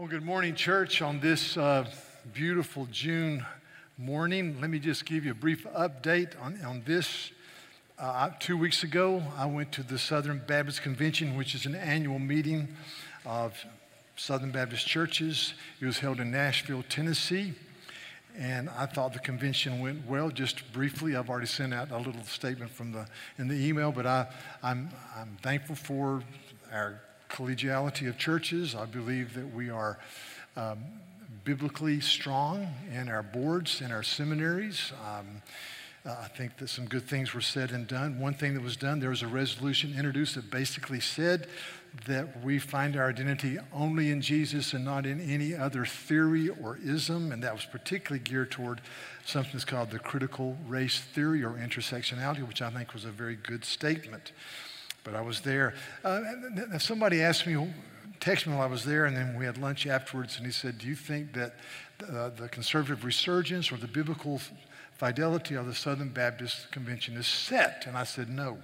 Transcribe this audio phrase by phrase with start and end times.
[0.00, 1.84] Well, good morning, church, on this uh,
[2.32, 3.44] beautiful June
[3.98, 4.58] morning.
[4.58, 7.32] Let me just give you a brief update on, on this.
[7.98, 12.18] Uh, two weeks ago, I went to the Southern Baptist Convention, which is an annual
[12.18, 12.68] meeting
[13.26, 13.62] of
[14.16, 15.52] Southern Baptist churches.
[15.82, 17.52] It was held in Nashville, Tennessee.
[18.38, 20.30] And I thought the convention went well.
[20.30, 23.06] Just briefly, I've already sent out a little statement from the
[23.36, 24.28] in the email, but I,
[24.62, 26.22] I'm, I'm thankful for
[26.72, 28.74] our collegiality of churches.
[28.74, 29.98] I believe that we are
[30.56, 30.78] um,
[31.44, 34.92] biblically strong in our boards, in our seminaries.
[35.06, 35.42] Um,
[36.04, 38.18] uh, I think that some good things were said and done.
[38.18, 41.46] One thing that was done, there was a resolution introduced that basically said
[42.06, 46.78] that we find our identity only in Jesus and not in any other theory or
[46.82, 48.80] ism, and that was particularly geared toward
[49.26, 53.36] something that's called the critical race theory or intersectionality, which I think was a very
[53.36, 54.32] good statement
[55.04, 55.74] but I was there.
[56.04, 56.20] Uh,
[56.78, 57.54] somebody asked me,
[58.20, 60.78] texted me while I was there, and then we had lunch afterwards, and he said,
[60.78, 61.54] Do you think that
[62.08, 64.40] uh, the conservative resurgence or the biblical
[64.92, 67.84] fidelity of the Southern Baptist Convention is set?
[67.86, 68.58] And I said, No.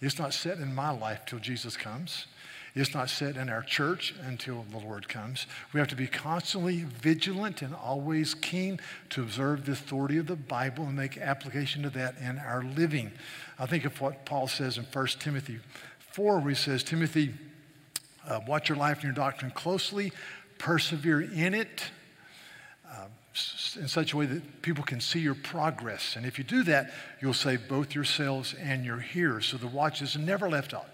[0.00, 2.26] It's not set in my life till Jesus comes.
[2.74, 5.46] It's not set in our church until the Lord comes.
[5.72, 8.80] We have to be constantly vigilant and always keen
[9.10, 13.12] to observe the authority of the Bible and make application of that in our living.
[13.58, 15.60] I think of what Paul says in 1 Timothy
[15.98, 17.34] 4, where he says, Timothy,
[18.28, 20.12] uh, watch your life and your doctrine closely,
[20.58, 21.84] persevere in it
[22.90, 23.06] uh,
[23.76, 26.16] in such a way that people can see your progress.
[26.16, 29.46] And if you do that, you'll save both yourselves and your hearers.
[29.46, 30.88] So the watch is never left out.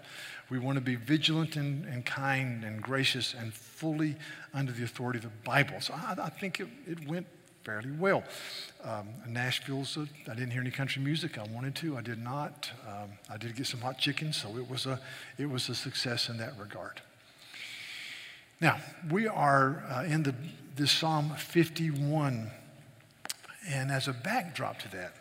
[0.49, 4.17] We want to be vigilant and, and kind and gracious and fully
[4.53, 5.79] under the authority of the Bible.
[5.79, 7.25] So I, I think it, it went
[7.63, 8.23] fairly well.
[8.83, 11.37] Um, Nashville's, a, I didn't hear any country music.
[11.37, 12.71] I wanted to, I did not.
[12.87, 14.99] Um, I did get some hot chicken, so it was a,
[15.37, 17.01] it was a success in that regard.
[18.59, 20.35] Now, we are uh, in the,
[20.75, 22.49] this Psalm 51,
[23.67, 25.13] and as a backdrop to that,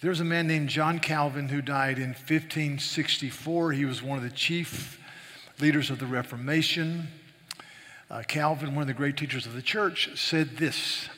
[0.00, 3.72] there's a man named John Calvin who died in 1564.
[3.72, 5.00] He was one of the chief
[5.60, 7.08] leaders of the Reformation.
[8.10, 11.08] Uh, Calvin, one of the great teachers of the church, said this.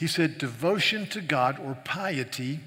[0.00, 2.60] He said, Devotion to God or piety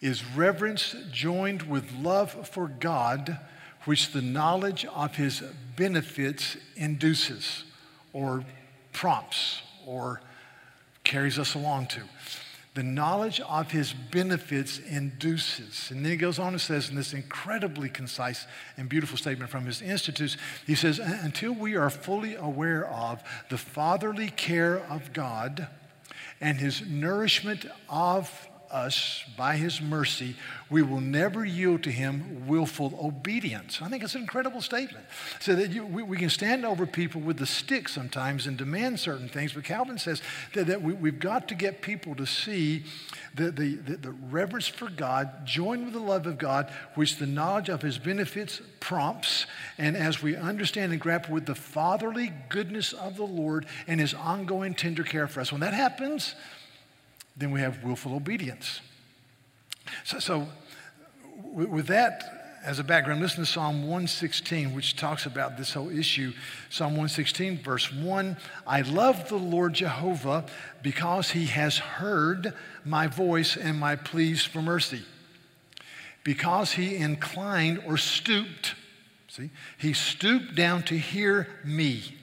[0.00, 3.40] is reverence joined with love for God,
[3.84, 5.42] which the knowledge of his
[5.74, 7.64] benefits induces
[8.12, 8.44] or
[8.92, 10.20] prompts or
[11.02, 12.02] carries us along to
[12.74, 15.90] the knowledge of his benefits induces.
[15.90, 18.46] And then he goes on and says in this incredibly concise
[18.76, 23.24] and beautiful statement from his institutes, he says, uh, until we are fully aware of
[23.48, 25.66] the fatherly care of God
[26.40, 30.36] and his nourishment of us by his mercy,
[30.68, 33.80] we will never yield to him willful obedience.
[33.82, 35.04] I think it's an incredible statement.
[35.40, 39.00] So that you, we, we, can stand over people with the stick sometimes and demand
[39.00, 40.22] certain things, but Calvin says
[40.54, 42.84] that, that we, have got to get people to see
[43.34, 47.26] the, the, the, the reverence for God joined with the love of God, which the
[47.26, 49.46] knowledge of his benefits prompts.
[49.78, 54.14] And as we understand and grapple with the fatherly goodness of the Lord and his
[54.14, 56.34] ongoing tender care for us, when that happens,
[57.36, 58.80] then we have willful obedience.
[60.04, 60.48] So, so
[61.52, 66.32] with that as a background, listen to Psalm 116, which talks about this whole issue.
[66.68, 68.36] Psalm 116, verse 1
[68.66, 70.44] I love the Lord Jehovah
[70.82, 72.52] because he has heard
[72.84, 75.02] my voice and my pleas for mercy.
[76.22, 78.74] Because he inclined or stooped,
[79.28, 79.48] see,
[79.78, 82.18] he stooped down to hear me.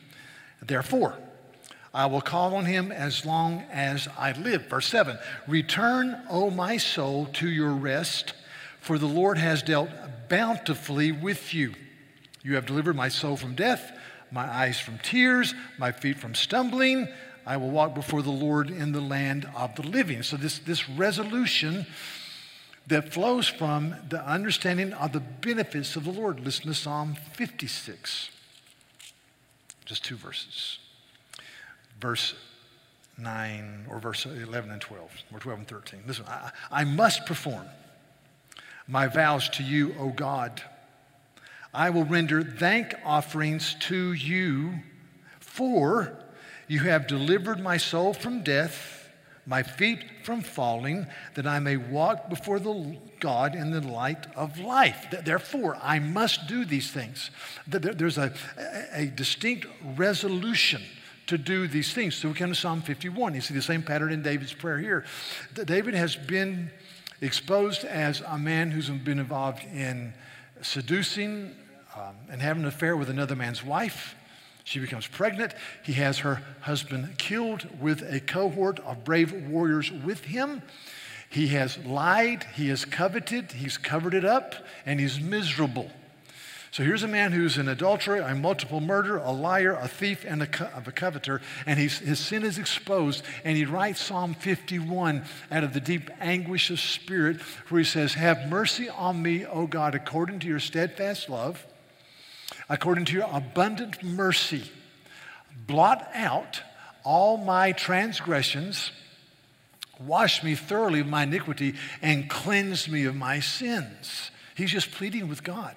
[0.61, 1.17] Therefore,
[1.97, 4.67] I will call on him as long as I live.
[4.67, 8.33] Verse 7 Return, O my soul, to your rest,
[8.79, 9.89] for the Lord has dealt
[10.29, 11.73] bountifully with you.
[12.43, 13.91] You have delivered my soul from death,
[14.31, 17.07] my eyes from tears, my feet from stumbling.
[17.47, 20.21] I will walk before the Lord in the land of the living.
[20.21, 21.87] So, this, this resolution
[22.85, 26.41] that flows from the understanding of the benefits of the Lord.
[26.41, 28.29] Listen to Psalm 56,
[29.85, 30.77] just two verses
[31.99, 32.33] verse
[33.17, 36.03] 9 or verse 11 and 12, or 12 and 13.
[36.05, 37.65] Listen, I, I must perform
[38.87, 40.61] my vows to you, O God.
[41.73, 44.79] I will render thank offerings to you,
[45.39, 46.17] for
[46.67, 49.09] you have delivered my soul from death,
[49.45, 54.59] my feet from falling, that I may walk before the God in the light of
[54.59, 55.07] life.
[55.23, 57.31] Therefore, I must do these things.
[57.65, 58.33] There's a,
[58.93, 60.81] a distinct resolution
[61.27, 62.15] to do these things.
[62.15, 63.35] So we come to Psalm 51.
[63.35, 65.05] You see the same pattern in David's prayer here.
[65.53, 66.71] David has been
[67.21, 70.13] exposed as a man who's been involved in
[70.61, 71.55] seducing
[71.95, 74.15] um, and having an affair with another man's wife.
[74.63, 75.53] She becomes pregnant.
[75.83, 80.61] He has her husband killed with a cohort of brave warriors with him.
[81.29, 85.91] He has lied, he has coveted, he's covered it up, and he's miserable.
[86.77, 90.43] So here's a man who's an adulterer, a multiple murderer, a liar, a thief, and
[90.43, 93.23] a, co- a coveter, and his sin is exposed.
[93.43, 98.13] And he writes Psalm 51 out of the deep anguish of spirit, where he says,
[98.13, 101.65] Have mercy on me, O God, according to your steadfast love,
[102.69, 104.69] according to your abundant mercy.
[105.65, 106.61] Blot out
[107.03, 108.91] all my transgressions,
[109.99, 111.73] wash me thoroughly of my iniquity,
[112.03, 114.29] and cleanse me of my sins.
[114.53, 115.73] He's just pleading with God.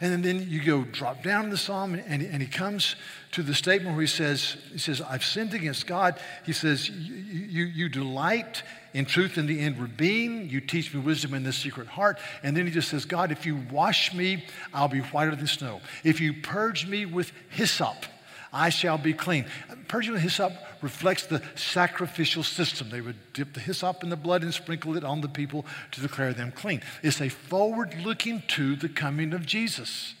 [0.00, 2.94] And then you go drop down in the psalm, and, and he comes
[3.32, 6.20] to the statement where he says, he says, I've sinned against God.
[6.46, 8.62] He says, you, you, you delight
[8.94, 10.48] in truth in the inward being.
[10.48, 12.18] You teach me wisdom in the secret heart.
[12.44, 15.80] And then he just says, God, if you wash me, I'll be whiter than snow.
[16.04, 18.06] If you purge me with hyssop,
[18.52, 19.46] I shall be clean.
[19.92, 20.52] With hyssop
[20.82, 22.90] reflects the sacrificial system.
[22.90, 26.00] They would dip the hyssop in the blood and sprinkle it on the people to
[26.00, 26.82] declare them clean.
[27.02, 30.14] It's a forward looking to the coming of Jesus.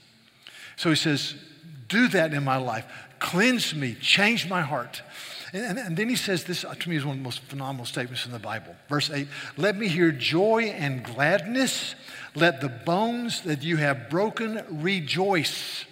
[0.76, 1.34] So he says,
[1.88, 2.86] Do that in my life.
[3.18, 5.02] Cleanse me, change my heart.
[5.52, 7.40] And, and, and, then he says this uh, to me is one of the most
[7.40, 8.76] phenomenal statements in the Bible.
[8.88, 9.26] Verse 8
[9.56, 11.94] Let me hear joy and gladness.
[12.34, 15.84] Let the bones that you have broken rejoice.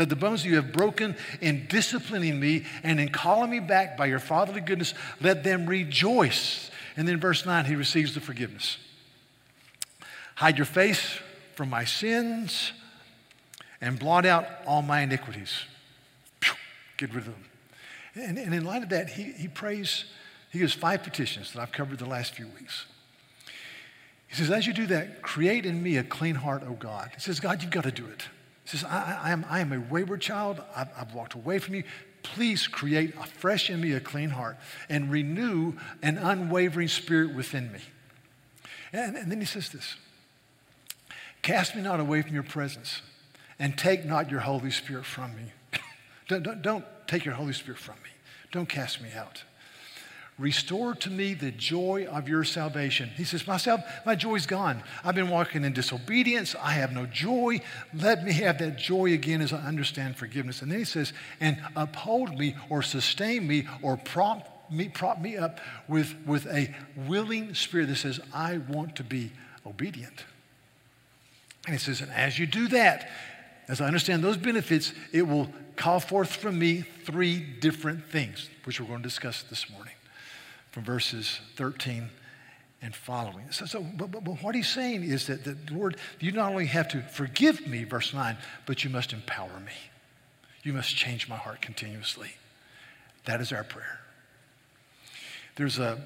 [0.00, 4.06] Let the bones you have broken in disciplining me and in calling me back by
[4.06, 6.70] your fatherly goodness, let them rejoice.
[6.96, 8.78] And then verse 9, he receives the forgiveness.
[10.36, 11.18] Hide your face
[11.54, 12.72] from my sins
[13.82, 15.52] and blot out all my iniquities.
[16.96, 17.44] Get rid of them.
[18.14, 20.06] And, and in light of that, he, he prays,
[20.50, 22.86] he gives five petitions that I've covered the last few weeks.
[24.28, 27.10] He says, As you do that, create in me a clean heart, O God.
[27.12, 28.30] He says, God, you've got to do it.
[28.70, 30.62] Says, I, I, am, I am a wayward child.
[30.76, 31.82] I've, I've walked away from you.
[32.22, 34.58] Please create afresh in me a clean heart
[34.88, 35.72] and renew
[36.02, 37.80] an unwavering spirit within me.
[38.92, 39.96] And, and then he says this
[41.42, 43.02] Cast me not away from your presence
[43.58, 45.52] and take not your Holy Spirit from me.
[46.28, 48.10] don't, don't, don't take your Holy Spirit from me.
[48.52, 49.42] Don't cast me out.
[50.40, 53.10] Restore to me the joy of your salvation.
[53.14, 54.82] He says, Myself, my joy's gone.
[55.04, 56.56] I've been walking in disobedience.
[56.58, 57.60] I have no joy.
[57.92, 60.62] Let me have that joy again as I understand forgiveness.
[60.62, 65.36] And then he says, And uphold me or sustain me or prompt me, prop me
[65.36, 66.74] up with, with a
[67.06, 69.32] willing spirit that says, I want to be
[69.66, 70.24] obedient.
[71.66, 73.10] And he says, And as you do that,
[73.68, 78.80] as I understand those benefits, it will call forth from me three different things, which
[78.80, 79.92] we're going to discuss this morning
[80.70, 82.08] from verses 13
[82.82, 83.50] and following.
[83.50, 86.88] So, so but, but, what he's saying is that, the Lord, you not only have
[86.88, 88.36] to forgive me, verse 9,
[88.66, 89.72] but you must empower me.
[90.62, 92.30] You must change my heart continuously.
[93.24, 94.00] That is our prayer.
[95.56, 96.00] There's a,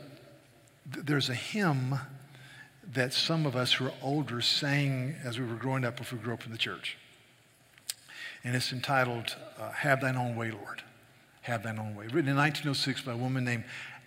[0.87, 1.99] there's a hymn
[2.93, 6.19] that some of us who are older sang as we were growing up if we
[6.19, 6.97] grew up in the church.
[8.43, 10.83] And it's entitled, uh, Have Thine Own Way, Lord.
[11.43, 12.07] Have Thine Own Way.
[12.07, 13.65] Written in 1906 by a woman named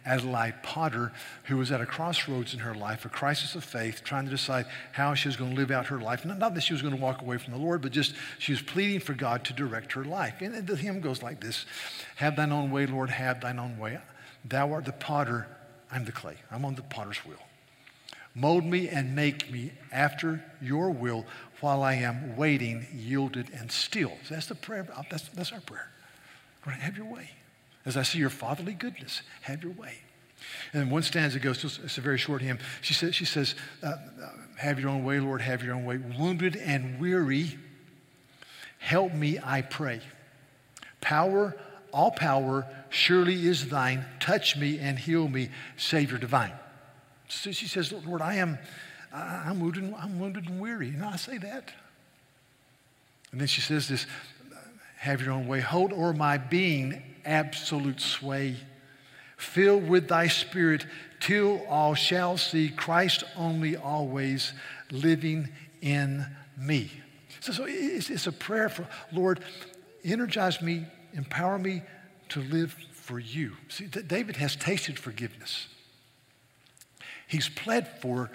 [0.08, 1.12] Adelaide Pollard,
[1.44, 4.66] who was at a crossroads in her life, a crisis of faith, trying to decide
[4.94, 6.24] how she was going to live out her life.
[6.24, 8.62] Not, that she was going to walk away from the Lord, but just she was
[8.62, 10.36] pleading for God to direct her life.
[10.40, 11.66] And the hymn goes like this
[12.16, 14.00] Have thine own way, Lord, have thine own way.
[14.46, 15.48] Thou art the potter,
[15.92, 16.38] I'm the clay.
[16.50, 17.38] I'm on the potter's wheel.
[18.34, 21.26] Mold me and make me after your will
[21.60, 24.14] while I am waiting, yielded, and still.
[24.26, 24.88] So that's the prayer.
[25.10, 25.90] That's, that's our prayer.
[26.66, 27.32] Have your way.
[27.88, 29.94] As I see your fatherly goodness, have your way.
[30.74, 32.60] And one stanza goes, it's a very short hymn.
[32.82, 33.96] She says, she says uh,
[34.58, 35.98] Have your own way, Lord, have your own way.
[35.98, 37.58] Wounded and weary,
[38.80, 40.02] help me, I pray.
[41.00, 41.56] Power,
[41.94, 44.04] all power, surely is thine.
[44.20, 46.52] Touch me and heal me, Savior divine.
[47.30, 48.60] So she says, Lord, I am,
[49.14, 50.90] I'm wounded, I'm wounded and weary.
[50.90, 51.72] And I say that.
[53.32, 54.06] And then she says this,
[54.98, 55.62] have your own way.
[55.62, 58.56] Hold o'er my being absolute sway.
[59.36, 60.86] Fill with thy spirit
[61.20, 64.54] till all shall see Christ only always
[64.92, 65.50] living
[65.82, 66.26] in
[66.58, 66.92] me.
[67.42, 69.42] So, so it's, it's a prayer for, Lord,
[70.04, 71.84] energize me, empower me
[72.30, 73.54] to live for you.
[73.70, 75.68] See, David has tasted forgiveness.
[77.28, 78.32] He's pled for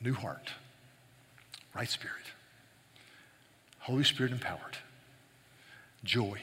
[0.00, 0.52] new heart,
[1.74, 2.16] right spirit,
[3.80, 4.76] Holy Spirit empowered,
[6.04, 6.40] joy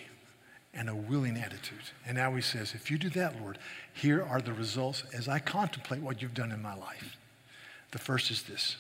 [0.74, 1.80] and a willing attitude.
[2.06, 3.58] And now he says, if you do that, Lord,
[3.94, 7.18] here are the results as I contemplate what you've done in my life.
[7.92, 8.78] The first is this.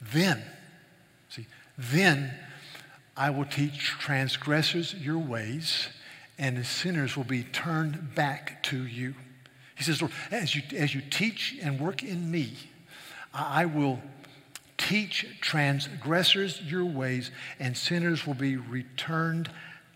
[0.00, 0.42] Then,
[1.28, 2.32] see, then
[3.16, 5.88] I will teach transgressors your ways,
[6.38, 9.14] and sinners will be turned back to you.
[9.74, 12.52] He says, Lord, as you, as you teach and work in me,
[13.34, 14.00] I will
[14.78, 19.50] teach transgressors your ways, and sinners will be returned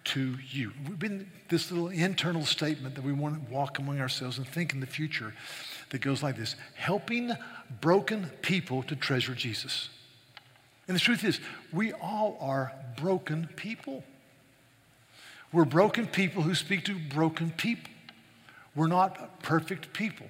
[0.04, 0.72] to you.
[0.88, 4.72] We've been this little internal statement that we want to walk among ourselves and think
[4.72, 5.34] in the future
[5.90, 7.32] that goes like this helping
[7.80, 9.88] broken people to treasure Jesus.
[10.88, 11.40] And the truth is,
[11.72, 14.02] we all are broken people.
[15.52, 17.92] We're broken people who speak to broken people.
[18.74, 20.26] We're not perfect people.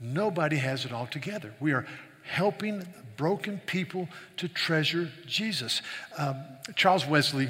[0.00, 1.54] Nobody has it all together.
[1.60, 1.86] We are
[2.22, 5.82] helping broken people to treasure Jesus.
[6.18, 6.36] Um,
[6.74, 7.48] Charles Wesley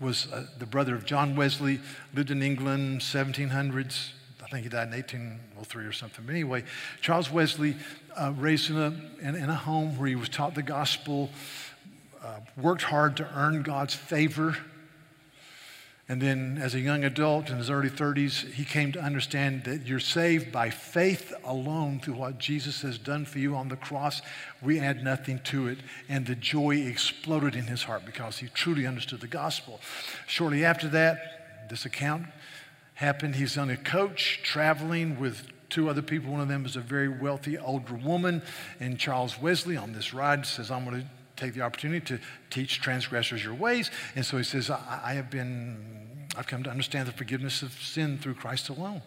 [0.00, 1.80] was uh, the brother of John Wesley,
[2.14, 4.10] lived in England, 1700s.
[4.42, 6.24] I think he died in 1803 or something.
[6.26, 6.64] But anyway,
[7.00, 7.76] Charles Wesley,
[8.16, 11.30] uh, raised in a, in, in, a home where he was taught the gospel,
[12.22, 14.56] uh, worked hard to earn God's favor.
[16.06, 19.86] And then, as a young adult in his early 30s, he came to understand that
[19.86, 24.20] you're saved by faith alone through what Jesus has done for you on the cross.
[24.60, 25.78] We add nothing to it.
[26.10, 29.80] And the joy exploded in his heart because he truly understood the gospel.
[30.26, 32.26] Shortly after that, this account
[32.94, 33.36] happened.
[33.36, 36.32] He's on a coach traveling with two other people.
[36.32, 38.42] One of them is a very wealthy older woman.
[38.78, 42.80] And Charles Wesley on this ride says, I'm going to take the opportunity to teach
[42.80, 43.90] transgressors your ways.
[44.14, 47.72] And so he says, I, I have been, I've come to understand the forgiveness of
[47.72, 49.02] sin through Christ alone.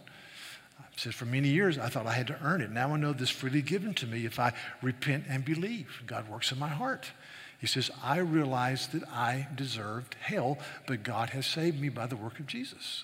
[0.91, 2.71] He says, for many years, I thought I had to earn it.
[2.71, 6.01] Now I know this freely given to me if I repent and believe.
[6.07, 7.11] God works in my heart.
[7.59, 12.15] He says, I realized that I deserved hell, but God has saved me by the
[12.15, 13.03] work of Jesus.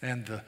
[0.00, 0.42] And the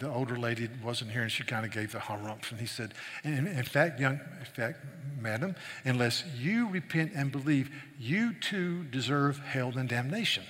[0.00, 2.50] the older lady wasn't here and she kind of gave the harumps.
[2.50, 4.78] And he said, in, in fact, young, in fact,
[5.20, 5.54] madam,
[5.84, 10.44] unless you repent and believe, you too deserve hell and damnation.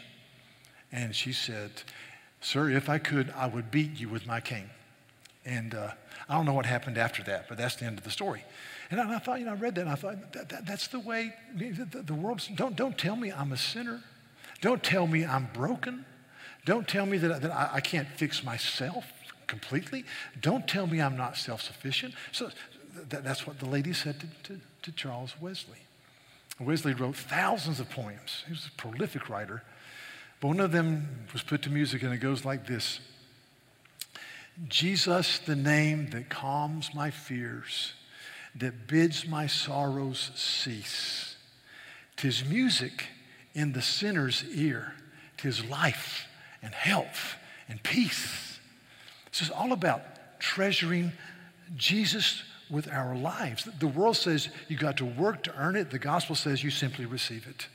[0.92, 1.70] And she said,
[2.40, 4.70] Sir, if I could, I would beat you with my cane.
[5.44, 5.90] And uh,
[6.28, 8.44] I don't know what happened after that, but that's the end of the story.
[8.90, 11.00] And I, thought, you know, I read that and I thought, that, that, that's the
[11.00, 14.00] way the, the world, don't, don't tell me I'm a sinner.
[14.60, 16.04] Don't tell me I'm broken.
[16.64, 19.04] Don't tell me that, that I, I can't fix myself
[19.50, 20.04] completely.
[20.40, 22.14] Don't tell me I'm not self sufficient.
[22.32, 22.50] So
[23.10, 25.78] th- that's what the lady said to, to, to Charles Wesley.
[26.60, 29.62] Wesley wrote thousands of poems, he was a prolific writer.
[30.40, 33.00] But one of them was put to music, and it goes like this
[34.68, 37.94] Jesus, the name that calms my fears,
[38.54, 41.36] that bids my sorrows cease.
[42.16, 43.06] Tis music
[43.54, 44.94] in the sinner's ear,
[45.36, 46.26] tis life
[46.62, 47.36] and health
[47.68, 48.49] and peace.
[49.32, 50.02] This is all about
[50.38, 51.12] treasuring
[51.76, 53.68] Jesus with our lives.
[53.78, 55.90] The world says you got to work to earn it.
[55.90, 57.66] The gospel says you simply receive it.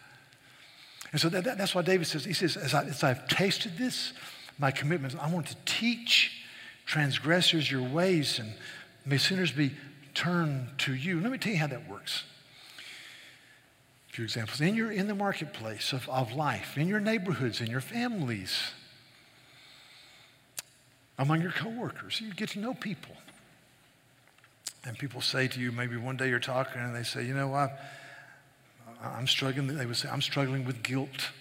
[1.11, 3.77] And so that, that, that's why David says, he says, as, I, as I've tasted
[3.77, 4.13] this,
[4.57, 6.43] my commitment I want to teach
[6.85, 8.53] transgressors your ways and
[9.05, 9.71] may sinners be
[10.13, 11.19] turned to you.
[11.19, 12.23] Let me tell you how that works.
[14.09, 14.61] A few examples.
[14.61, 18.71] In, your, in the marketplace of, of life, in your neighborhoods, in your families,
[21.17, 22.21] among your coworkers.
[22.21, 23.15] You get to know people.
[24.83, 27.53] And people say to you, maybe one day you're talking and they say, you know,
[27.53, 27.71] I,
[29.03, 29.67] I'm struggling.
[29.67, 31.31] They would say, I'm struggling with guilt.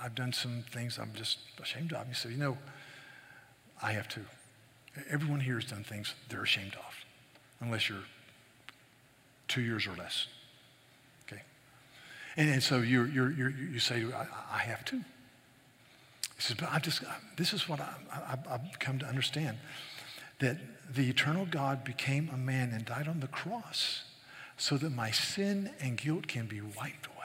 [0.00, 2.08] I've done some things I'm just ashamed of.
[2.08, 2.56] You say, you know,
[3.82, 4.24] I have too.
[5.10, 7.04] Everyone here has done things they're ashamed of,
[7.60, 8.04] unless you're
[9.46, 10.26] two years or less.
[11.26, 11.42] Okay?
[12.38, 15.02] And, and so you're, you're, you say, I, I have too.
[16.36, 17.02] He says, but I just,
[17.36, 19.56] this is what I, I, I've come to understand
[20.38, 20.58] that
[20.94, 24.04] the eternal God became a man and died on the cross
[24.56, 27.16] so that my sin and guilt can be wiped away.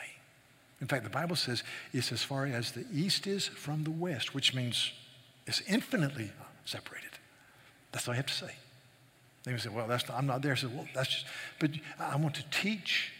[0.80, 1.64] In fact, the Bible says
[1.94, 4.92] it's as far as the east is from the west, which means
[5.46, 6.32] it's infinitely
[6.66, 7.12] separated.
[7.92, 8.56] That's all I have to say.
[9.44, 10.54] They would say, well, that's not, I'm not there.
[10.54, 11.26] I said, well, that's just,
[11.60, 13.12] but I want to teach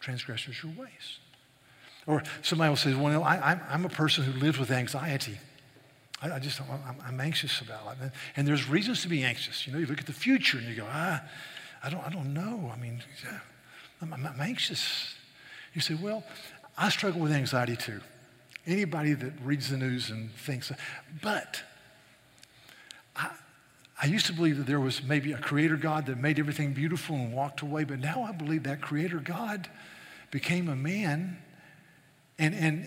[0.00, 1.18] transgressors your ways.
[2.08, 5.38] Or somebody will say, well, I, am a person who lives with anxiety.
[6.22, 8.12] I, I just, I'm, I'm, anxious about it.
[8.34, 9.66] And there's reasons to be anxious.
[9.66, 11.22] You know, you look at the future and you go, ah,
[11.84, 12.72] I don't, I don't know.
[12.74, 13.02] I mean,
[14.00, 15.14] I'm, I'm anxious.
[15.74, 16.24] You say, well,
[16.78, 18.00] I struggle with anxiety too.
[18.66, 20.72] Anybody that reads the news and thinks,
[21.20, 21.62] but
[23.14, 23.32] I,
[24.02, 27.16] I used to believe that there was maybe a creator God that made everything beautiful
[27.16, 29.68] and walked away, but now I believe that creator God
[30.30, 31.36] became a man
[32.38, 32.86] and, and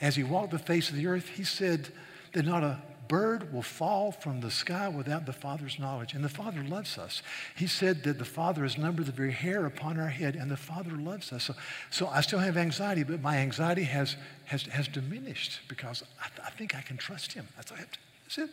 [0.00, 1.88] as he walked the face of the earth, he said
[2.32, 6.14] that not a bird will fall from the sky without the Father's knowledge.
[6.14, 7.22] And the Father loves us.
[7.54, 10.56] He said that the Father has numbered the very hair upon our head, and the
[10.56, 11.44] Father loves us.
[11.44, 11.54] So,
[11.90, 14.16] so I still have anxiety, but my anxiety has,
[14.46, 17.46] has, has diminished because I, I think I can trust Him.
[17.56, 18.50] That's, that's it.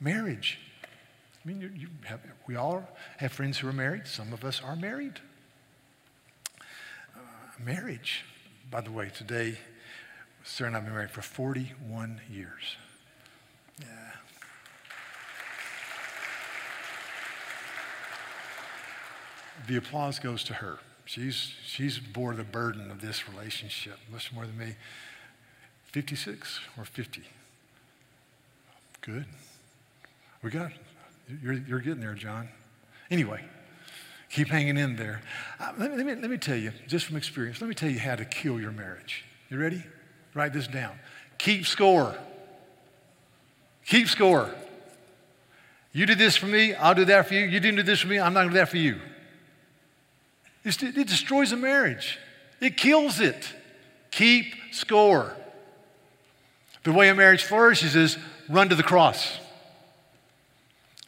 [0.00, 0.58] Marriage.
[1.44, 2.86] I mean, you, you have, we all
[3.18, 4.06] have friends who are married.
[4.06, 5.20] Some of us are married.
[7.14, 7.20] Uh,
[7.64, 8.24] marriage,
[8.70, 9.58] by the way, today,
[10.44, 12.76] Sarah and I have been married for 41 years.
[13.80, 13.86] Yeah.
[19.66, 20.78] The applause goes to her.
[21.04, 24.74] She's, she's bore the burden of this relationship much more than me.
[25.86, 27.22] 56 or 50?
[29.00, 29.24] Good.
[30.42, 30.72] We got,
[31.42, 32.48] you're, you're getting there, John.
[33.10, 33.42] Anyway,
[34.30, 35.22] keep hanging in there.
[35.60, 37.90] Uh, let, me, let, me, let me tell you, just from experience, let me tell
[37.90, 39.24] you how to kill your marriage.
[39.50, 39.82] You ready?
[40.34, 40.98] Write this down.
[41.38, 42.16] Keep score.
[43.86, 44.54] Keep score.
[45.92, 47.46] You did this for me, I'll do that for you.
[47.46, 49.00] You didn't do this for me, I'm not going to do that for you.
[50.64, 52.18] It destroys a marriage,
[52.60, 53.54] it kills it.
[54.10, 55.36] Keep score.
[56.84, 58.16] The way a marriage flourishes is
[58.48, 59.38] run to the cross.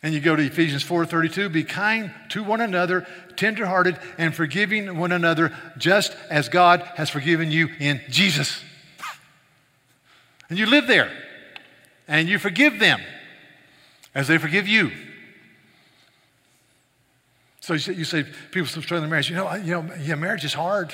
[0.03, 5.13] And you go to Ephesians 4:32, be kind to one another, tenderhearted and forgiving one
[5.13, 8.63] another just as God has forgiven you in Jesus.
[10.49, 11.11] and you live there.
[12.09, 13.01] And you forgive them
[14.15, 14.91] as they forgive you.
[17.61, 20.45] So you say, you say people struggling in marriage, you know, you know, yeah, marriage
[20.45, 20.93] is hard.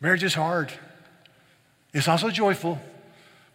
[0.00, 0.72] Marriage is hard.
[1.94, 2.78] It's also joyful.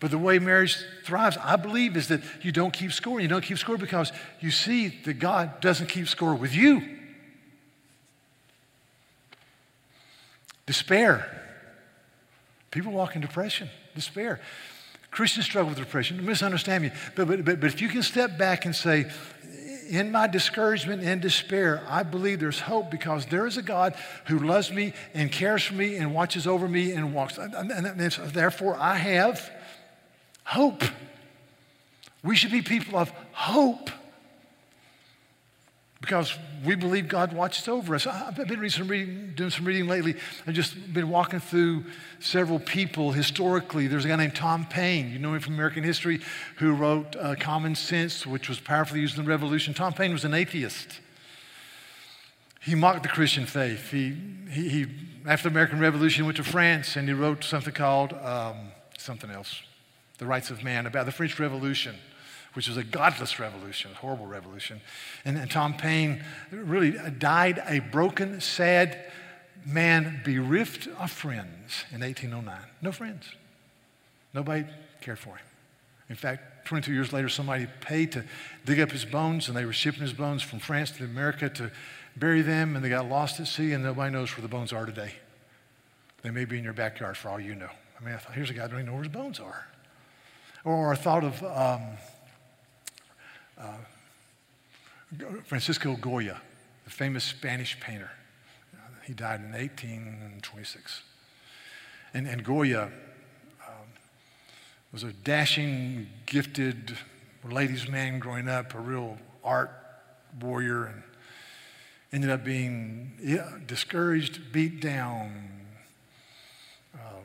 [0.01, 3.19] But the way marriage thrives, I believe, is that you don't keep score.
[3.19, 6.81] You don't keep score because you see that God doesn't keep score with you.
[10.65, 11.25] Despair.
[12.71, 14.41] People walk in depression, despair.
[15.11, 16.17] Christians struggle with depression.
[16.17, 16.91] Don't misunderstand me.
[17.15, 19.11] But, but, but, but if you can step back and say,
[19.87, 23.93] in my discouragement and despair, I believe there's hope because there is a God
[24.25, 27.37] who loves me and cares for me and watches over me and walks.
[27.37, 29.51] And, and, and therefore, I have
[30.51, 30.83] Hope.
[32.23, 33.89] We should be people of hope
[36.01, 38.05] because we believe God watches over us.
[38.05, 40.15] I've been some reading, doing some reading lately.
[40.45, 41.85] I've just been walking through
[42.19, 43.87] several people historically.
[43.87, 46.19] There's a guy named Tom Paine, you know him from American history,
[46.57, 49.73] who wrote uh, Common Sense, which was powerfully used in the Revolution.
[49.73, 50.99] Tom Paine was an atheist.
[52.59, 53.89] He mocked the Christian faith.
[53.89, 54.17] He,
[54.49, 54.87] he, he
[55.25, 59.61] after the American Revolution, went to France and he wrote something called um, something else
[60.21, 61.95] the rights of man, about the French Revolution,
[62.53, 64.79] which was a godless revolution, a horrible revolution.
[65.25, 69.11] And, and Tom Paine really died a broken, sad
[69.65, 72.55] man, bereft of friends in 1809.
[72.83, 73.31] No friends.
[74.31, 74.65] Nobody
[75.01, 75.45] cared for him.
[76.07, 78.23] In fact, 22 years later, somebody paid to
[78.63, 81.71] dig up his bones, and they were shipping his bones from France to America to
[82.15, 84.85] bury them, and they got lost at sea, and nobody knows where the bones are
[84.85, 85.13] today.
[86.21, 87.71] They may be in your backyard for all you know.
[87.99, 89.65] I mean, I thought, here's a guy who doesn't even know where his bones are.
[90.63, 91.81] Or I thought of um,
[93.57, 93.77] uh,
[95.43, 96.39] Francisco Goya,
[96.83, 98.11] the famous Spanish painter.
[99.05, 101.03] He died in 1826.
[102.13, 102.91] And, and Goya
[103.67, 103.87] um,
[104.93, 106.97] was a dashing, gifted
[107.43, 109.71] ladies' man growing up, a real art
[110.39, 111.03] warrior, and
[112.13, 115.49] ended up being yeah, discouraged, beat down,
[116.93, 117.21] uh,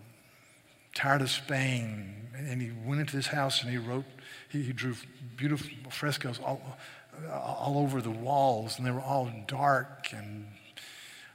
[0.95, 4.05] tired of Spain, and he went into this house and he wrote,
[4.51, 4.95] he, he drew
[5.37, 6.61] beautiful frescoes all,
[7.31, 10.47] all over the walls, and they were all dark and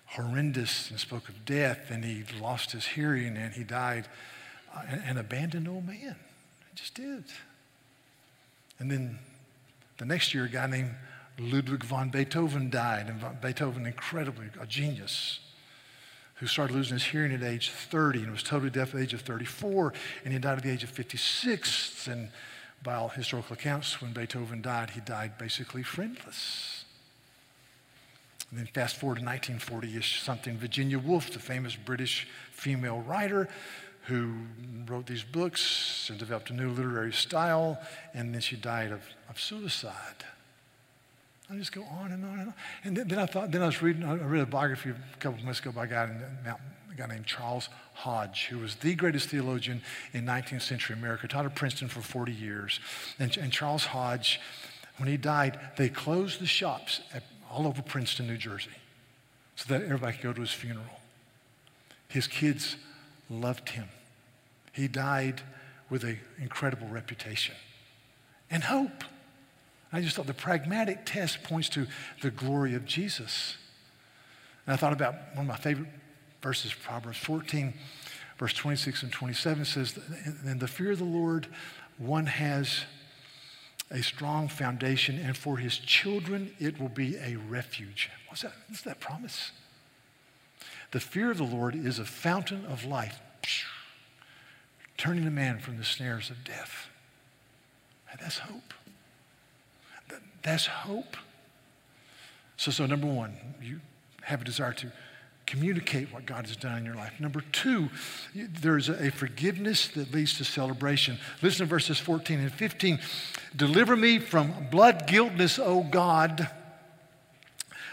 [0.05, 1.89] horrendous and spoke of death.
[1.89, 4.07] And he lost his hearing and he died
[4.75, 6.15] uh, an abandoned old man.
[6.69, 7.23] He just did.
[8.79, 9.19] And then
[9.97, 10.95] the next year, a guy named
[11.39, 15.39] Ludwig von Beethoven died, and Beethoven, incredibly a genius
[16.41, 19.13] who started losing his hearing at age 30 and was totally deaf at the age
[19.13, 19.93] of 34,
[20.25, 22.07] and he died at the age of 56.
[22.07, 22.29] And
[22.81, 26.85] by all historical accounts, when Beethoven died, he died basically friendless.
[28.49, 33.47] And then fast forward to 1940-ish something, Virginia Woolf, the famous British female writer,
[34.05, 34.33] who
[34.87, 37.79] wrote these books and developed a new literary style,
[38.15, 40.25] and then she died of, of suicide.
[41.51, 42.53] I just go on and on and on.
[42.85, 45.39] And then, then, I thought, then I was reading, I read a biography a couple
[45.39, 46.09] of months ago by a guy,
[46.45, 49.81] a guy named Charles Hodge, who was the greatest theologian
[50.13, 52.79] in 19th century America, taught at Princeton for 40 years.
[53.19, 54.39] And, and Charles Hodge,
[54.95, 58.69] when he died, they closed the shops at, all over Princeton, New Jersey,
[59.57, 61.01] so that everybody could go to his funeral.
[62.07, 62.77] His kids
[63.29, 63.89] loved him.
[64.71, 65.41] He died
[65.89, 67.55] with an incredible reputation
[68.49, 69.03] and hope.
[69.93, 71.87] I just thought the pragmatic test points to
[72.21, 73.57] the glory of Jesus.
[74.65, 75.89] And I thought about one of my favorite
[76.41, 77.73] verses, Proverbs 14,
[78.37, 79.99] verse 26 and 27 says,
[80.45, 81.47] In the fear of the Lord,
[81.97, 82.81] one has
[83.91, 88.09] a strong foundation, and for his children it will be a refuge.
[88.29, 88.53] What's that?
[88.67, 89.51] What's that promise?
[90.91, 93.19] The fear of the Lord is a fountain of life,
[94.97, 96.87] turning a man from the snares of death.
[98.09, 98.73] And that's hope.
[100.43, 101.17] That's hope.
[102.57, 103.79] So, so number one, you
[104.23, 104.91] have a desire to
[105.45, 107.19] communicate what God has done in your life.
[107.19, 107.89] Number two,
[108.33, 111.17] there's a forgiveness that leads to celebration.
[111.41, 112.99] Listen to verses 14 and 15.
[113.55, 116.49] Deliver me from blood guiltness, O God.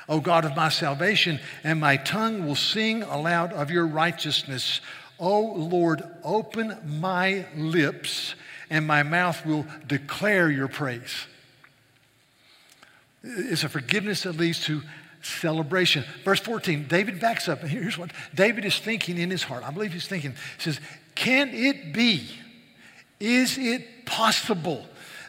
[0.08, 4.80] O God of my salvation, and my tongue will sing aloud of your righteousness.
[5.18, 8.34] O Lord, open my lips,
[8.70, 11.26] and my mouth will declare your praise.
[13.22, 14.83] It's a forgiveness that leads to
[15.22, 16.04] celebration.
[16.24, 19.64] Verse 14, David backs up, here's what David is thinking in his heart.
[19.64, 20.81] I believe he's thinking, he says,
[21.14, 22.28] Can it be,
[23.18, 24.87] is it possible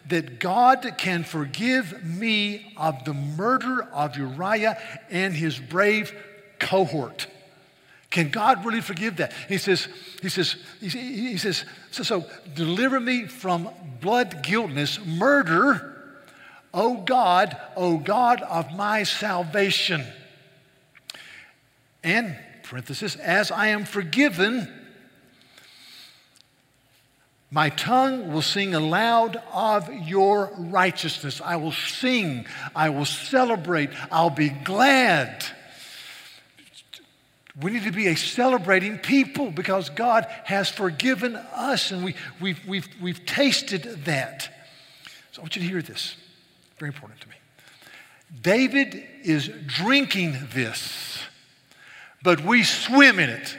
[0.08, 4.78] that God can forgive me of the murder of Uriah
[5.10, 6.14] and his brave
[6.60, 7.28] cohort?
[8.10, 9.34] Can God really forgive that?
[9.48, 9.88] He says,
[10.22, 12.26] he says, he says, so, so
[12.56, 13.70] deliver me from
[14.02, 15.99] blood guiltness, murder
[16.74, 20.06] O God, O God of my salvation.
[22.04, 24.72] And, parenthesis, as I am forgiven,
[27.52, 31.42] my tongue will sing aloud of your righteousness.
[31.44, 35.44] I will sing, I will celebrate, I'll be glad.
[37.60, 42.66] We need to be a celebrating people because God has forgiven us and we, we've,
[42.68, 44.50] we've, we've tasted that.
[45.32, 46.16] So I want you to hear this.
[46.80, 47.36] Very important to me.
[48.42, 51.20] David is drinking this,
[52.24, 53.58] but we swim in it.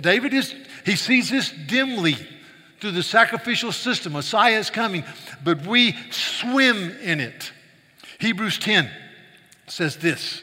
[0.00, 0.54] David is,
[0.84, 2.16] he sees this dimly
[2.80, 4.12] through the sacrificial system.
[4.14, 5.04] Messiah is coming,
[5.44, 7.52] but we swim in it.
[8.18, 8.90] Hebrews 10
[9.66, 10.42] says this,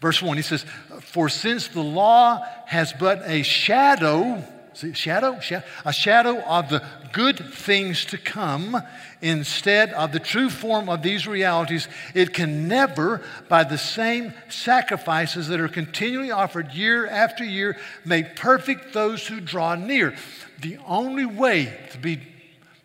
[0.00, 0.64] verse 1, he says,
[1.00, 4.42] For since the law has but a shadow,
[4.76, 5.40] See, shadow,
[5.86, 8.76] a shadow of the good things to come
[9.22, 11.88] instead of the true form of these realities.
[12.12, 18.36] It can never, by the same sacrifices that are continually offered year after year, make
[18.36, 20.14] perfect those who draw near.
[20.60, 22.20] The only way to be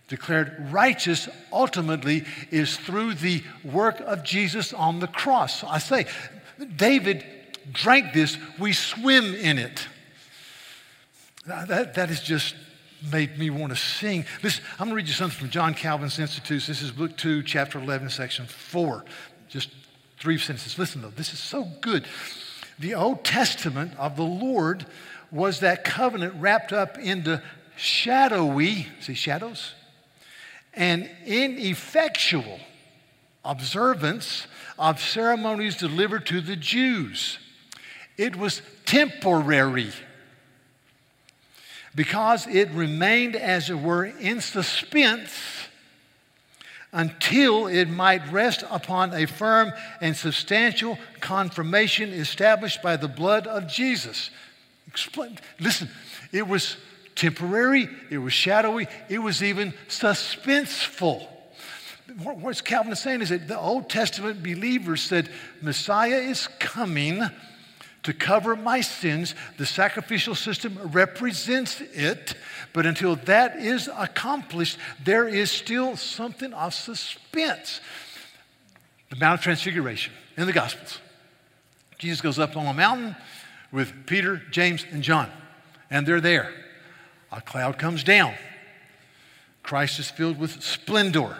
[0.07, 5.61] declared righteous ultimately is through the work of Jesus on the cross.
[5.65, 6.05] I say,
[6.73, 7.25] David
[7.73, 9.89] drank this, we swim in it.
[11.45, 12.55] That, that has just
[13.11, 14.25] made me want to sing.
[14.43, 16.67] I'm going to read you something from John Calvin's Institutes.
[16.67, 19.03] This is book 2, chapter 11, section 4.
[19.49, 19.69] Just
[20.19, 20.77] three sentences.
[20.77, 22.05] Listen, though, this is so good.
[22.77, 24.85] The Old Testament of the Lord
[25.31, 27.41] was that covenant wrapped up into
[27.75, 29.73] shadowy, see shadows,
[30.75, 32.59] and ineffectual
[33.43, 34.45] observance
[34.77, 37.39] of ceremonies delivered to the Jews.
[38.17, 39.91] It was temporary
[41.95, 45.31] because it remained, as it were, in suspense
[46.93, 53.67] until it might rest upon a firm and substantial confirmation established by the blood of
[53.67, 54.29] Jesus.
[54.87, 55.89] Explain, listen,
[56.31, 56.75] it was
[57.15, 61.27] temporary, it was shadowy, it was even suspenseful.
[62.23, 65.29] What Calvin is saying is that the Old Testament believers said,
[65.61, 67.21] Messiah is coming
[68.03, 69.35] to cover my sins.
[69.57, 72.35] The sacrificial system represents it,
[72.73, 77.81] but until that is accomplished, there is still something of suspense.
[79.09, 80.99] The Mount of Transfiguration in the Gospels.
[81.97, 83.15] Jesus goes up on a mountain
[83.71, 85.29] with Peter, James, and John,
[85.89, 86.51] and they're there.
[87.31, 88.33] A cloud comes down.
[89.63, 91.37] Christ is filled with splendor.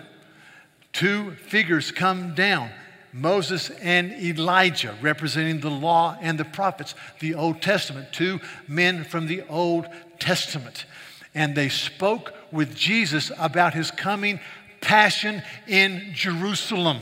[0.94, 2.70] Two figures come down.
[3.14, 9.28] Moses and Elijah, representing the law and the prophets, the Old Testament, two men from
[9.28, 9.88] the Old
[10.20, 10.86] Testament.
[11.34, 14.40] And they spoke with Jesus about his coming
[14.82, 17.00] passion in Jerusalem.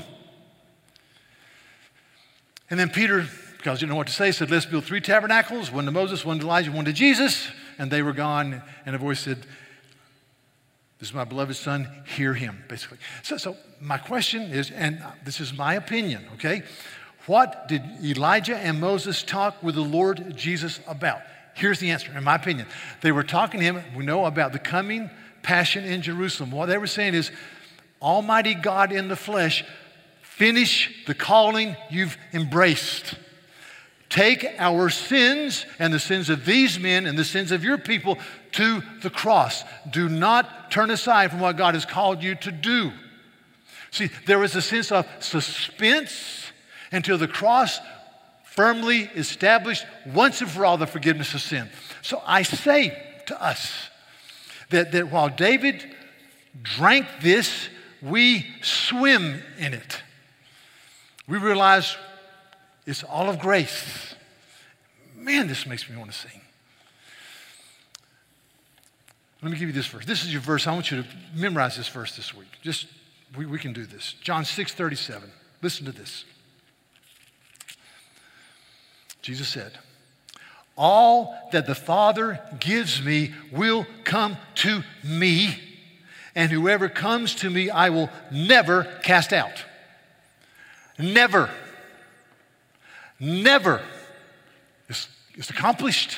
[2.69, 3.25] And then Peter,
[3.57, 6.39] because didn't know what to say, said, Let's build three tabernacles one to Moses, one
[6.39, 7.47] to Elijah, one to Jesus.
[7.77, 8.61] And they were gone.
[8.85, 9.45] And a voice said,
[10.99, 12.97] this is my beloved son, hear him, basically.
[13.23, 16.63] So, so my question is, and this is my opinion, okay?
[17.25, 21.21] What did Elijah and Moses talk with the Lord Jesus about?
[21.53, 22.67] Here's the answer, in my opinion.
[23.01, 25.09] They were talking to him, we know about the coming
[25.41, 26.51] passion in Jerusalem.
[26.51, 27.31] What they were saying is,
[28.01, 29.63] Almighty God in the flesh,
[30.21, 33.15] finish the calling you've embraced.
[34.09, 38.17] Take our sins and the sins of these men and the sins of your people
[38.53, 39.63] to the cross.
[39.89, 42.91] Do not turn aside from what God has called you to do.
[43.91, 46.51] See, there was a sense of suspense
[46.91, 47.79] until the cross
[48.43, 51.69] firmly established once and for all the forgiveness of sin.
[52.01, 53.89] So I say to us
[54.69, 55.95] that, that while David
[56.63, 57.69] drank this,
[58.01, 60.01] we swim in it.
[61.27, 61.95] We realize
[62.89, 64.15] it's all of grace.
[65.15, 66.41] Man, this makes me want to sing.
[69.43, 70.05] Let me give you this verse.
[70.05, 70.65] This is your verse.
[70.65, 72.47] I want you to memorize this verse this week.
[72.63, 72.87] Just,
[73.37, 74.15] we, we can do this.
[74.23, 75.29] John 6 37.
[75.61, 76.25] Listen to this.
[79.21, 79.73] Jesus said,
[80.75, 85.59] All that the Father gives me will come to me,
[86.33, 89.63] and whoever comes to me, I will never cast out.
[90.97, 91.51] Never.
[93.19, 93.81] Never.
[94.87, 96.17] It's, it's accomplished.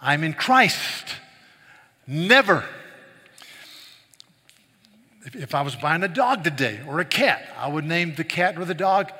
[0.00, 1.16] I'm in Christ.
[2.06, 2.64] Never.
[5.24, 8.24] If, if I was buying a dog today or a cat, I would name the
[8.24, 9.12] cat or the dog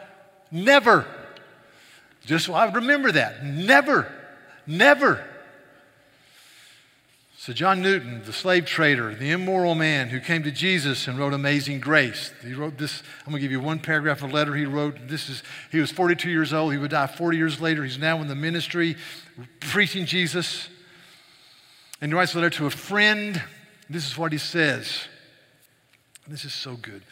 [0.51, 1.07] never.
[2.25, 3.44] Just so I would remember that.
[3.44, 4.11] Never,
[4.66, 5.25] never.
[7.49, 11.33] So, John Newton, the slave trader, the immoral man who came to Jesus and wrote
[11.33, 12.31] Amazing Grace.
[12.45, 13.03] He wrote this.
[13.25, 15.09] I'm going to give you one paragraph of a letter he wrote.
[15.09, 16.73] This is, he was 42 years old.
[16.73, 17.85] He would die 40 years later.
[17.85, 18.97] He's now in the ministry
[19.61, 20.69] preaching Jesus.
[22.03, 23.43] And he writes a letter to a friend.
[23.89, 25.07] This is what he says.
[26.27, 27.03] This is so good.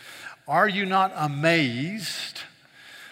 [0.46, 2.40] Are you not amazed?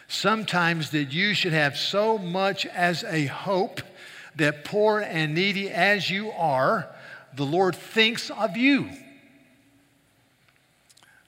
[0.07, 3.81] sometimes that you should have so much as a hope
[4.37, 6.94] that poor and needy as you are,
[7.37, 8.91] the Lord thinks of you.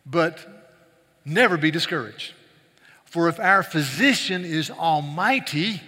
[0.04, 0.38] But
[1.24, 2.32] never be discouraged.
[3.04, 5.80] For if our physician is almighty,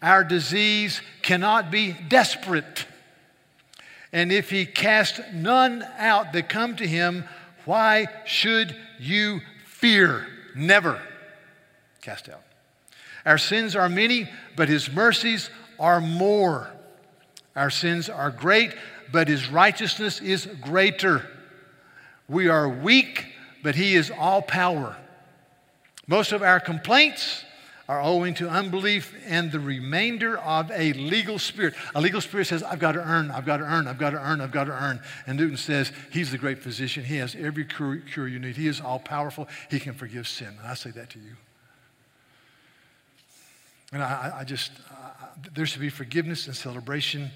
[0.00, 2.86] our disease cannot be desperate.
[4.12, 7.24] And if he cast none out that come to him,
[7.64, 10.26] why should you fear?
[10.54, 11.00] Never
[12.00, 12.42] cast out.
[13.24, 16.70] Our sins are many, but his mercies are more.
[17.54, 18.74] Our sins are great,
[19.12, 21.28] but his righteousness is greater.
[22.28, 23.26] We are weak,
[23.62, 24.96] but he is all power.
[26.06, 27.44] Most of our complaints
[27.88, 31.74] are owing to unbelief and the remainder of a legal spirit.
[31.94, 34.18] A legal spirit says, I've got to earn, I've got to earn, I've got to
[34.18, 35.00] earn, I've got to earn.
[35.26, 37.04] And Newton says, He's the great physician.
[37.04, 38.56] He has every cure, cure you need.
[38.56, 39.48] He is all powerful.
[39.70, 40.48] He can forgive sin.
[40.58, 41.36] And I say that to you.
[43.92, 47.30] And I, I just, uh, there should be forgiveness and celebration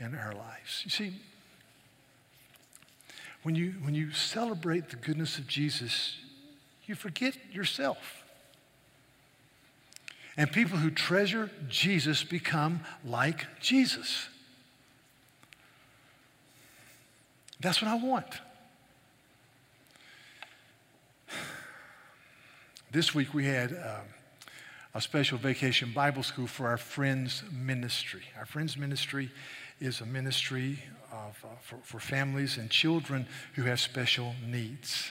[0.00, 0.82] in our lives.
[0.84, 1.12] You see,
[3.42, 6.16] when you, when you celebrate the goodness of Jesus,
[6.86, 8.24] you forget yourself.
[10.36, 14.28] And people who treasure Jesus become like Jesus.
[17.60, 18.40] That's what I want.
[22.90, 23.72] This week we had.
[23.72, 24.06] Um,
[24.94, 28.22] a special vacation Bible school for our Friends Ministry.
[28.38, 29.30] Our Friends Ministry
[29.80, 30.78] is a ministry
[31.12, 35.10] of, uh, for, for families and children who have special needs.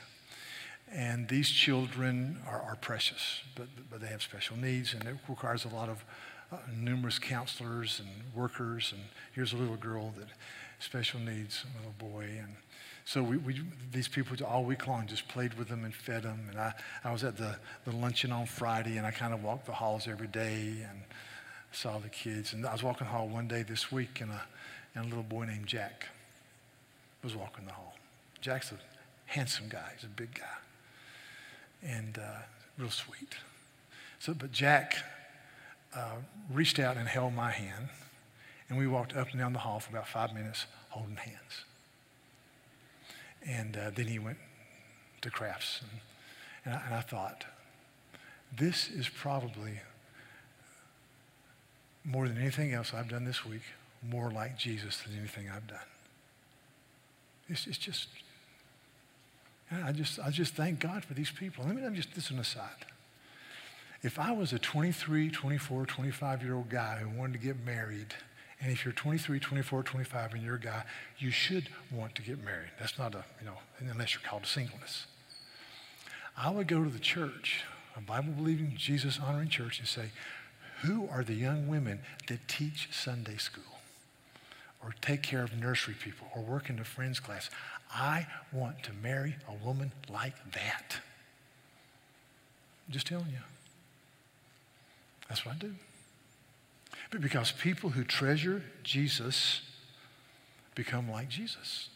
[0.91, 5.65] And these children are, are precious, but, but they have special needs, and it requires
[5.65, 6.03] a lot of
[6.51, 8.91] uh, numerous counselors and workers.
[8.91, 9.01] And
[9.33, 10.27] here's a little girl that
[10.79, 12.55] special needs, a little boy, and
[13.09, 13.59] so we, we,
[13.91, 16.45] these people all week long just played with them and fed them.
[16.51, 19.65] And I, I was at the, the luncheon on Friday and I kind of walked
[19.65, 21.01] the halls every day and
[21.71, 22.53] saw the kids.
[22.53, 24.43] And I was walking the hall one day this week and a,
[24.95, 26.07] and a little boy named Jack
[27.23, 27.95] was walking the hall.
[28.41, 28.75] Jack's a
[29.25, 29.91] handsome guy.
[29.95, 30.45] He's a big guy
[31.83, 32.41] and uh,
[32.77, 33.35] real sweet.
[34.19, 34.95] So, but Jack
[35.95, 36.15] uh,
[36.51, 37.89] reached out and held my hand
[38.69, 41.65] and we walked up and down the hall for about five minutes holding hands.
[43.45, 44.37] And uh, then he went
[45.21, 45.81] to crafts.
[45.81, 46.01] And,
[46.65, 47.45] and, I, and I thought,
[48.55, 49.79] this is probably
[52.03, 53.61] more than anything else I've done this week,
[54.01, 55.79] more like Jesus than anything I've done.
[57.49, 58.07] It's, it's just,
[59.71, 61.65] I just, I just thank God for these people.
[61.65, 62.85] Let me, me just, this is an aside.
[64.01, 68.15] If I was a 23, 24, 25 year old guy who wanted to get married,
[68.61, 70.83] and if you're 23, 24, 25 and you're a guy,
[71.17, 72.71] you should want to get married.
[72.79, 73.57] That's not a, you know,
[73.91, 75.05] unless you're called to singleness.
[76.37, 77.63] I would go to the church,
[77.97, 80.11] a Bible believing, Jesus honoring church, and say,
[80.83, 83.78] Who are the young women that teach Sunday school?
[84.83, 87.49] Or take care of nursery people or work in a friend's class.
[87.93, 90.97] I want to marry a woman like that.
[92.87, 93.39] I'm just telling you.
[95.27, 95.75] That's what I do.
[97.11, 99.61] But because people who treasure Jesus
[100.75, 101.89] become like Jesus.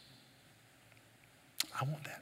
[1.79, 2.21] I want that.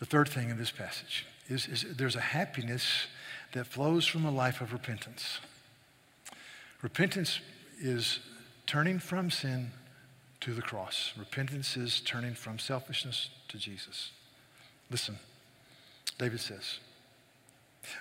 [0.00, 3.06] The third thing in this passage is, is there's a happiness
[3.52, 5.38] that flows from a life of repentance.
[6.82, 7.40] Repentance
[7.80, 8.18] is
[8.66, 9.70] turning from sin
[10.40, 11.12] to the cross.
[11.16, 14.10] Repentance is turning from selfishness to Jesus.
[14.90, 15.16] Listen,
[16.18, 16.78] David says,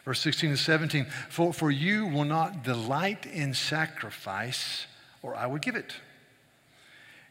[0.03, 4.87] verse 16 and 17 For, for you will not delight in sacrifice,
[5.21, 5.93] or I would give it.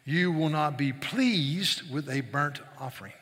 [0.04, 3.12] You will not be pleased with a burnt offering.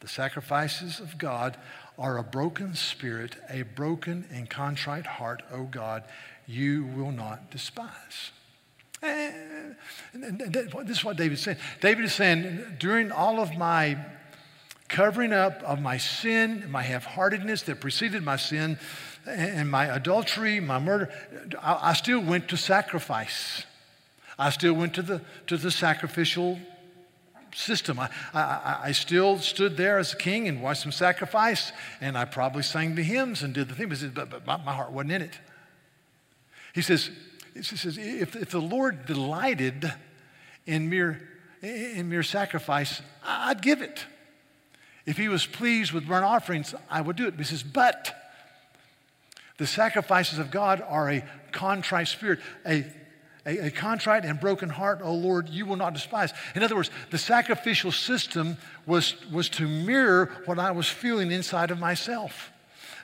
[0.00, 1.56] The sacrifices of God
[1.98, 6.04] are a broken spirit, a broken and contrite heart, O God,
[6.48, 8.32] you will not despise.
[9.02, 9.76] And
[10.12, 11.58] this is what David's saying.
[11.80, 13.98] David is saying, during all of my
[14.88, 18.78] covering up of my sin, my half heartedness that preceded my sin,
[19.26, 21.12] and my adultery, my murder,
[21.62, 23.64] I still went to sacrifice.
[24.38, 26.58] I still went to the, to the sacrificial
[27.54, 27.98] system.
[27.98, 32.24] I, I, I, still stood there as a king and watched them sacrifice, and I
[32.24, 35.38] probably sang the hymns and did the thing, but, but my heart wasn't in it.
[36.78, 37.10] He says,
[37.54, 39.92] he says if, if the Lord delighted
[40.64, 41.28] in mere,
[41.60, 44.06] in mere sacrifice, I'd give it.
[45.04, 47.34] If he was pleased with burnt offerings, I would do it.
[47.34, 48.14] He says, but
[49.56, 52.86] the sacrifices of God are a contrite spirit, a
[53.44, 56.32] a, a contrite and broken heart, O Lord, you will not despise.
[56.54, 61.72] In other words, the sacrificial system was, was to mirror what I was feeling inside
[61.72, 62.52] of myself.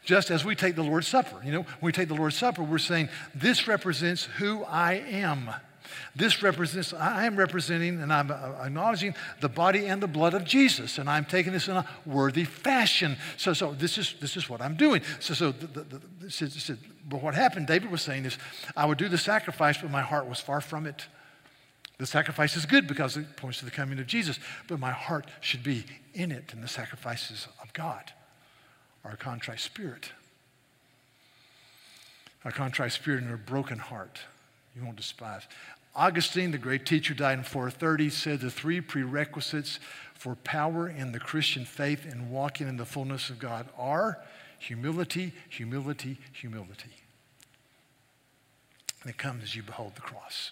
[0.04, 1.40] Just as we take the Lord's Supper.
[1.44, 5.50] You know, when we take the Lord's Supper, we're saying, this represents who I am.
[6.16, 10.44] This represents, I am representing and I'm uh, acknowledging the body and the blood of
[10.44, 13.16] Jesus, and I'm taking this in a worthy fashion.
[13.36, 15.02] So, so this, is, this is what I'm doing.
[15.20, 16.70] So, so the, the, the, is,
[17.08, 18.38] but what happened, David was saying is,
[18.76, 21.06] I would do the sacrifice, but my heart was far from it.
[21.98, 24.38] The sacrifice is good because it points to the coming of Jesus,
[24.68, 28.12] but my heart should be in it, and the sacrifices of God
[29.12, 30.12] a contrite spirit.
[32.44, 34.20] A contrite spirit and a broken heart
[34.76, 35.42] you won't despise.
[35.94, 39.78] Augustine, the great teacher, died in 430, said the three prerequisites
[40.14, 44.18] for power in the Christian faith and walking in the fullness of God are
[44.58, 46.90] humility, humility, humility.
[49.02, 50.50] And it comes as you behold the cross.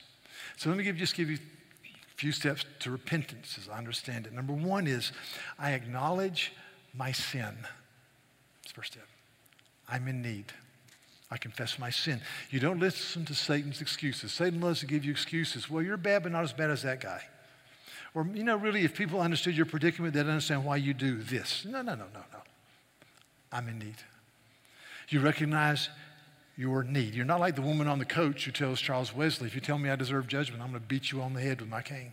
[0.56, 4.26] So let me give, just give you a few steps to repentance as I understand
[4.26, 4.32] it.
[4.32, 5.10] Number one is
[5.58, 6.52] I acknowledge
[6.94, 7.56] my sin.
[8.72, 9.06] The first step.
[9.88, 10.46] I'm in need.
[11.30, 12.20] I confess my sin.
[12.50, 14.32] You don't listen to Satan's excuses.
[14.32, 15.68] Satan loves to give you excuses.
[15.68, 17.22] Well, you're bad, but not as bad as that guy.
[18.14, 21.64] Or, you know, really, if people understood your predicament, they'd understand why you do this.
[21.64, 22.38] No, no, no, no, no.
[23.50, 23.96] I'm in need.
[25.08, 25.88] You recognize
[26.56, 27.14] your need.
[27.14, 29.78] You're not like the woman on the coach who tells Charles Wesley, if you tell
[29.78, 32.12] me I deserve judgment, I'm going to beat you on the head with my cane.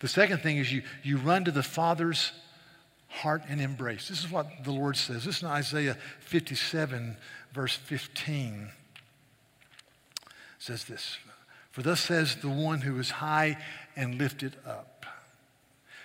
[0.00, 2.32] The second thing is you, you run to the Father's
[3.10, 4.08] heart and embrace.
[4.08, 5.24] This is what the Lord says.
[5.24, 7.16] This is in Isaiah 57,
[7.52, 8.68] verse 15.
[10.22, 11.18] It says this
[11.72, 13.58] For thus says the one who is high
[13.96, 15.04] and lifted up,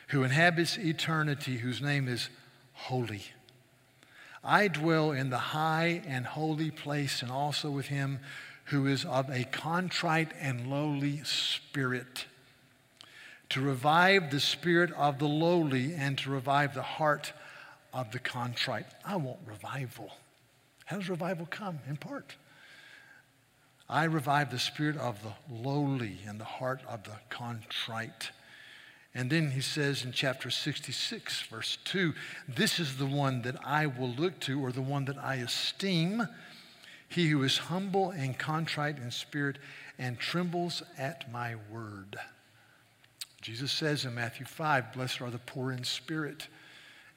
[0.10, 2.30] who inhabits eternity, whose name is
[2.74, 3.24] holy.
[4.44, 8.20] I dwell in the high and holy place, and also with him
[8.66, 12.26] who is of a contrite and lowly spirit
[13.50, 17.34] to revive the spirit of the lowly and to revive the heart
[17.94, 18.86] of the contrite.
[19.06, 20.12] I want revival.
[20.86, 21.80] How does revival come?
[21.88, 22.36] In part.
[23.90, 28.32] I revive the spirit of the lowly and the heart of the contrite.
[29.14, 32.14] And then he says in chapter 66, verse 2,
[32.50, 36.28] this is the one that I will look to, or the one that I esteem,
[37.08, 39.58] he who is humble and contrite in spirit
[39.98, 42.18] and trembles at my word.
[43.46, 46.48] Jesus says in Matthew 5, Blessed are the poor in spirit,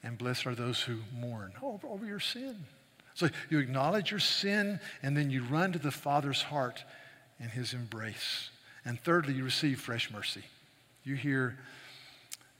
[0.03, 2.55] and blessed are those who mourn over, over your sin.
[3.15, 6.83] So you acknowledge your sin, and then you run to the Father's heart
[7.39, 8.51] and his embrace.
[8.85, 10.43] And thirdly, you receive fresh mercy.
[11.03, 11.57] You hear,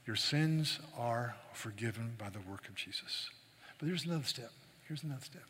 [0.07, 3.29] Your sins are forgiven by the work of Jesus.
[3.77, 4.49] But here's another step.
[4.87, 5.43] Here's another step.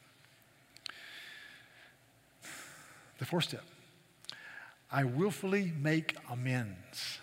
[3.18, 3.64] The fourth step
[4.92, 7.20] I willfully make amends.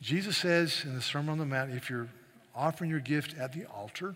[0.00, 2.08] Jesus says in the Sermon on the Mount if you're
[2.54, 4.14] offering your gift at the altar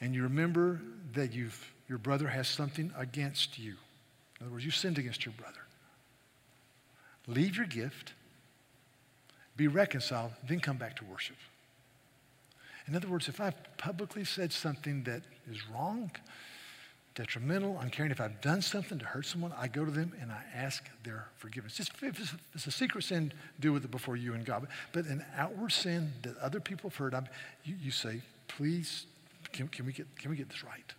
[0.00, 0.80] and you remember
[1.12, 3.74] that you've your brother has something against you.
[4.40, 5.60] In other words, you sinned against your brother.
[7.26, 8.12] Leave your gift,
[9.56, 11.36] be reconciled, then come back to worship.
[12.86, 16.10] In other words, if I've publicly said something that is wrong,
[17.14, 20.42] detrimental, uncaring, if I've done something to hurt someone, I go to them and I
[20.54, 21.76] ask their forgiveness.
[21.76, 22.18] Just if
[22.54, 24.66] it's, a secret sin, with it before you and God.
[24.92, 27.14] But an outward sin that other people have heard,
[27.62, 29.06] you, you say, please,
[29.52, 30.92] can, can, we get, can we get this right?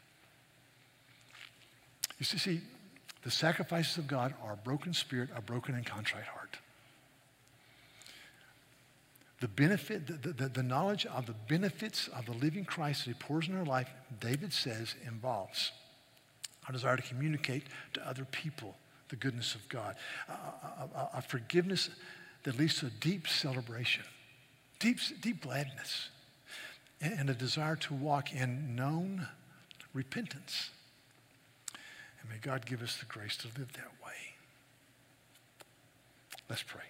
[2.18, 2.61] You see, see,
[3.24, 6.57] the sacrifices of God are a broken spirit, a broken and contrite heart.
[9.41, 13.13] The benefit, the, the, the knowledge of the benefits of the living Christ that he
[13.16, 13.89] pours in our life,
[14.22, 15.74] David says, involves
[16.68, 17.63] our desire to communicate
[17.93, 18.76] to other people
[19.09, 19.95] the goodness of God,
[20.28, 21.89] a, a, a forgiveness
[22.43, 24.03] that leads to a deep celebration,
[24.80, 26.09] deep, deep gladness,
[27.01, 29.28] and, a desire to walk in known
[29.93, 30.70] repentance.
[32.22, 34.13] And may God give us the grace to live that way.
[36.49, 36.84] Let's pray.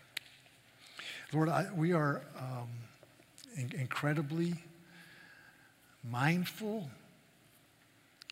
[1.34, 2.70] Lord, I, we are um,
[3.58, 4.56] in, incredibly
[6.04, 6.90] mindful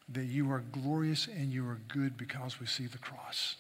[0.10, 3.56] that you are glorious and you are good because we see the cross.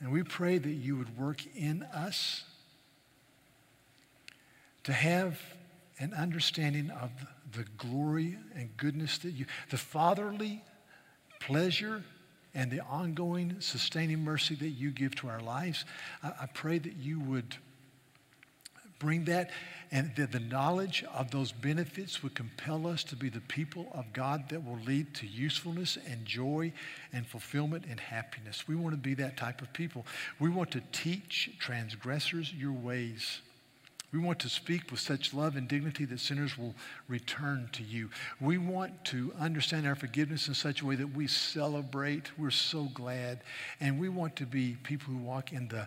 [0.00, 2.44] And we pray that you would work in us
[4.84, 5.40] to have
[5.98, 7.10] an understanding of
[7.52, 10.62] the glory and goodness that you, the fatherly
[11.40, 12.02] pleasure
[12.54, 15.84] and the ongoing sustaining mercy that you give to our lives.
[16.22, 17.56] I, I pray that you would
[18.98, 19.50] bring that
[19.92, 24.12] and that the knowledge of those benefits would compel us to be the people of
[24.12, 26.72] God that will lead to usefulness and joy
[27.12, 28.66] and fulfillment and happiness.
[28.66, 30.04] We want to be that type of people.
[30.40, 33.40] We want to teach transgressors your ways.
[34.12, 36.74] We want to speak with such love and dignity that sinners will
[37.08, 38.08] return to you.
[38.40, 42.30] We want to understand our forgiveness in such a way that we celebrate.
[42.38, 43.40] We're so glad.
[43.80, 45.86] And we want to be people who walk in the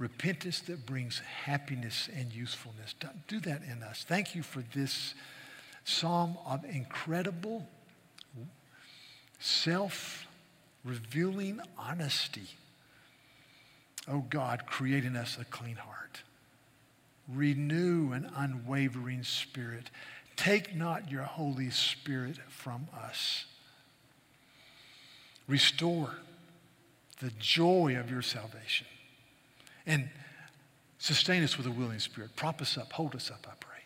[0.00, 2.94] repentance that brings happiness and usefulness.
[3.28, 4.04] Do that in us.
[4.08, 5.14] Thank you for this
[5.84, 7.68] psalm of incredible
[9.38, 10.26] self
[10.84, 12.48] revealing honesty.
[14.08, 16.22] Oh God, create in us a clean heart.
[17.28, 19.90] Renew an unwavering spirit.
[20.34, 23.44] Take not your Holy Spirit from us.
[25.46, 26.14] Restore
[27.20, 28.86] the joy of your salvation.
[29.90, 30.08] And
[30.98, 32.36] sustain us with a willing spirit.
[32.36, 33.82] Prop us up, hold us up, I pray.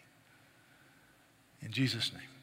[1.63, 2.34] In Jesus' name.